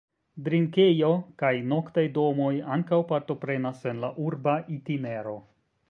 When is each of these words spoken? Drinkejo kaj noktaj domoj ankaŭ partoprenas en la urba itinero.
Drinkejo 0.45 1.09
kaj 1.43 1.51
noktaj 1.75 2.05
domoj 2.17 2.51
ankaŭ 2.79 2.99
partoprenas 3.13 3.87
en 3.93 4.05
la 4.07 4.15
urba 4.29 4.61
itinero. 4.79 5.41